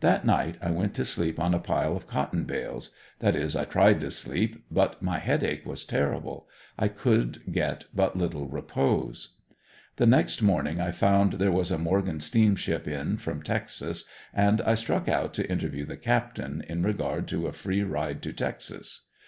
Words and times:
That 0.00 0.24
night 0.24 0.56
I 0.60 0.72
went 0.72 0.92
to 0.94 1.04
sleep 1.04 1.38
on 1.38 1.54
a 1.54 1.60
pile 1.60 1.96
of 1.96 2.08
cotton 2.08 2.42
bales 2.42 2.90
that 3.20 3.36
is 3.36 3.54
I 3.54 3.64
tried 3.64 4.00
to 4.00 4.10
sleep, 4.10 4.64
but 4.72 5.00
my 5.00 5.20
headache 5.20 5.64
was 5.64 5.84
terrible, 5.84 6.48
I 6.76 6.88
could 6.88 7.42
get 7.52 7.84
but 7.94 8.16
little 8.16 8.48
repose. 8.48 9.36
The 9.98 10.06
next 10.06 10.42
morning 10.42 10.80
I 10.80 10.90
found 10.90 11.34
there 11.34 11.52
was 11.52 11.70
a 11.70 11.78
Morgan 11.78 12.18
steamship 12.18 12.88
in 12.88 13.18
from 13.18 13.40
Texas, 13.40 14.04
and 14.34 14.60
I 14.62 14.74
struck 14.74 15.08
out 15.08 15.32
to 15.34 15.48
interview 15.48 15.86
the 15.86 15.96
captain 15.96 16.64
in 16.68 16.82
regard 16.82 17.28
to 17.28 17.46
a 17.46 17.52
free 17.52 17.84
ride 17.84 18.20
to 18.24 18.32
Texas. 18.32 19.02